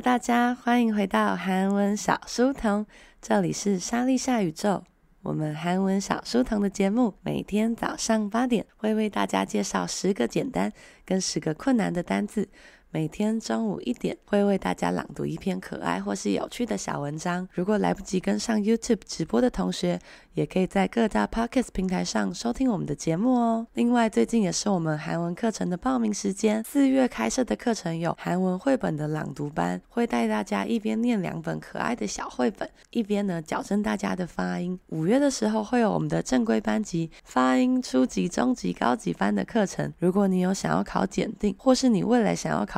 [0.00, 2.86] 大家，欢迎回到韩文小书童，
[3.20, 4.84] 这里是莎莉夏宇宙。
[5.22, 10.72] 我们韩文小书童的节目，每天早上八点会为大家介绍十个简单
[11.04, 12.48] 跟十个困难的单字。
[12.90, 17.46] 每天中午一点会为大家朗读一篇可爱或是有趣的小文章。
[17.52, 20.00] 如果来不及跟上 YouTube 直播的同学，
[20.32, 23.66] 也可以在各大 Podcast 平台上收听我们的节目哦。
[23.74, 26.64] 另外，最近也是我们韩文课程的报名时间。
[26.64, 34.80] 四月开设的课程有韩文绘本的朗读班，会带大家一边念两本可爱的小绘本，一边呢矫正大家的发音。
[34.88, 39.92] 五月的时候会有我们的正规班级发音初级、中级、高级班的课程。
[39.98, 42.77] 如果你有想要考检定，或是你未来想要考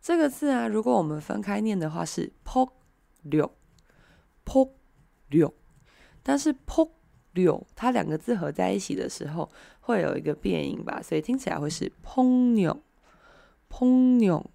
[0.00, 2.68] 这个字啊，如果我们分开念的话是폭
[3.24, 3.52] 력，
[4.44, 4.74] 폭
[5.30, 5.52] 력。
[6.22, 11.00] 但是폭력它两个字合在一起的时候，会有一个变音吧？
[11.00, 12.80] 所以听起来会是폭 력，
[13.68, 14.46] 폭 력。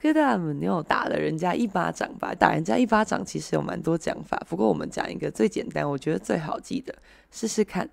[0.00, 6.96] 그다음은요打了人家一巴掌吧，打人家一巴掌其实有蛮多讲法，不过我们讲一个最简单，我觉得最好记的，
[7.30, 7.90] 试试看。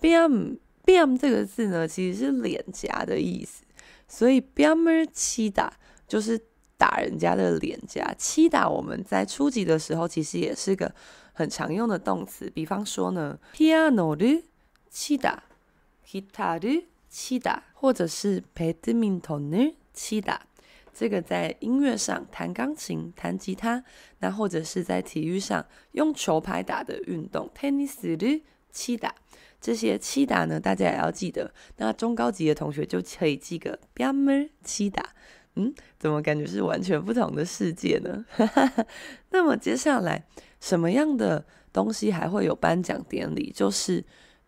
[0.00, 3.62] 뺨 뺨这个字呢，其实是脸颊的意思，
[4.08, 5.70] 所以뺨을치다
[6.08, 6.40] 就是。
[6.77, 8.69] 打人家的脸颊，七打。
[8.69, 10.93] 我们在初级的时候其实也是个
[11.33, 14.43] 很常用的动词，比方说呢，piano 的
[14.89, 15.43] 七打
[16.07, 20.41] ，hitar 的七打，或者是 badminton 的七打。
[20.93, 23.83] 这个在音乐上弹钢琴、弹吉他，
[24.17, 29.13] 那或者是在体育上用球拍打的运动，tennis 的七打。
[29.61, 31.51] 这些七打呢，大家也要记得。
[31.77, 35.13] 那中高级的同学就可以记个 pamour 七打。
[35.56, 38.24] 嗯，怎么感觉是完全不同的世界呢？
[39.30, 40.24] 那么接下来
[40.60, 43.52] 什么样的东西还会有颁奖典礼？
[43.54, 44.04] 就是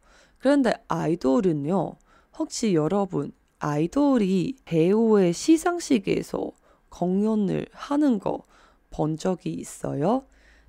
[0.40, 6.52] 그런데아이돌은요혹시여러분 아이돌이 배우의 시상식에서
[6.90, 8.44] 공연을 하는 거
[8.88, 10.24] 본 적이 있어요?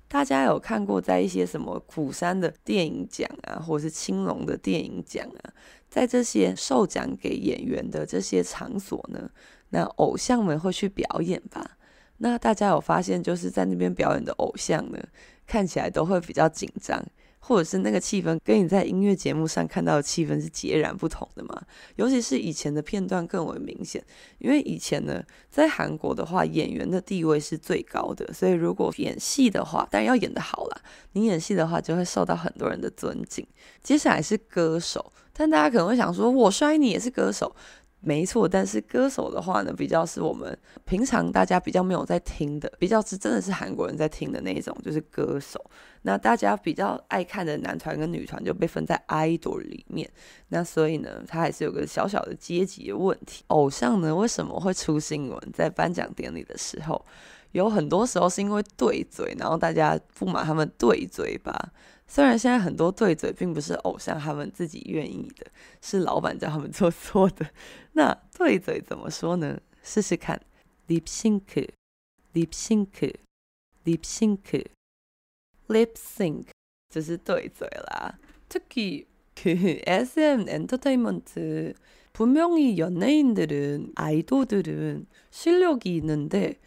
[0.06, 5.54] 大家有看过在一些什么釜山的电影奖啊，或者是青龙的电影奖啊，
[5.88, 9.30] 在这些授奖给演员的这些场所呢，
[9.70, 11.78] 那偶像们会去表演吧？
[12.18, 14.98] 那大家有发现，就是在那边表演的偶像呢，
[15.46, 17.02] 看起来都会比较紧张，
[17.45, 21.61] 或者是那个气氛跟你在音乐节目上看到的气氛是截然不同的嘛？
[21.97, 24.01] 尤其是以前的片段更为明显，
[24.37, 30.81] 因为以前呢，在韩国的话，演员的地位是最高的，所以如果演戏的话，当然要演得好啦。
[31.11, 33.45] 你演戏的话，就会受到很多人的尊敬。
[33.81, 37.53] 接下来是歌手，但大家可能会想说，我摔你也是歌手。
[38.05, 45.63] 没错，但是歌手的话呢，比较是我们平常大家比较没有在听的，比较是真的是韩国人在听的那种，就是歌手。
[46.01, 50.09] 那大家比较爱看的男团跟女团就被分在 idol 里面。
[50.49, 53.45] 那所以呢，他还是有个小小的阶级的问题。
[53.47, 55.39] 偶像呢，为什么会出新闻？
[55.53, 57.05] 在颁奖典礼的时候，
[57.53, 61.71] 有很多时候是因为对嘴，然后大家不满他们对嘴吧。
[62.12, 65.46] 虽然现在很多对嘴并不是偶像他们自己愿意的，
[65.82, 67.50] 是老板叫他们做错的。
[67.92, 69.60] 那对嘴怎么说呢？
[69.82, 70.40] 试试看，
[70.88, 76.46] lip sync，lip sync，lip sync，lip sync，
[76.88, 78.18] 这是对嘴啦。
[78.48, 81.74] 特别그 SM 엔터테인먼트
[82.12, 86.58] 분명히 연예인들은 아이돌들은 실력이 있는데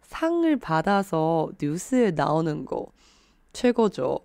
[0.08, 2.92] 상을받아서뉴스에나오는 거，
[3.52, 4.24] 최고죠。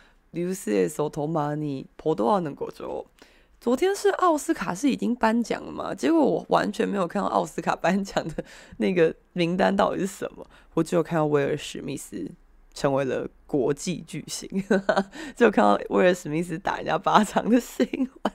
[0.32, 3.06] 뉴스에서 더 많이 보도하는 거죠.
[3.58, 5.94] 昨天是奥斯卡是已经颁奖了吗？
[5.94, 8.44] 结果我完全没有看到奥斯卡颁奖的
[8.76, 12.30] 那个名单到底是什么，我只有看到威尔史密斯
[12.74, 14.48] 成为了国际巨星，
[15.34, 17.88] 只有看到威尔史密斯打人家巴掌的新
[18.22, 18.34] 闻。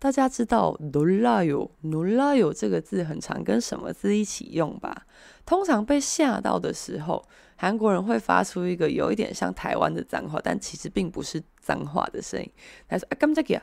[0.00, 5.04] 大家知道“놀라요”“놀라요”这个字很常跟什么字一起用吧？
[5.44, 7.28] 通常被吓到的时候。
[7.60, 12.48] 韩国人会发出一个有一点像台湾的脏话，但其实并不是脏话的声音。
[12.88, 13.62] 他说：“哎，깜짝이야！”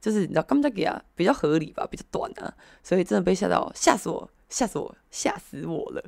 [0.00, 2.52] 就是你知道，깜짝이야比较合理吧，比较短啊，
[2.82, 6.04] 所以真的被吓到，吓死我，吓死我，吓死我了，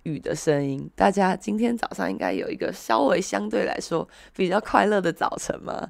[0.04, 5.88] 雨的声音，大家今天早上应该有一个稍微相对来说比较快乐的早晨嘛。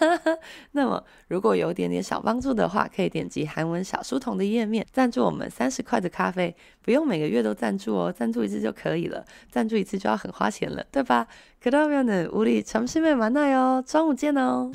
[0.73, 11.29] 那么，如果有一点点小帮助的话，可以点击韩文小书童的页面，赞助我们三十块的咖啡，不用每个月都赞助哦，赞助一次就可以了，赞助一次就要很花钱了，对吧？
[11.63, 14.73] 그러면은우리점심에만나요，中午见哦。